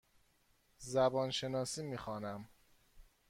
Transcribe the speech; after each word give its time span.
زبان 0.77 1.31
شناسی 1.31 1.83
می 1.83 1.97
خوانم. 1.97 2.49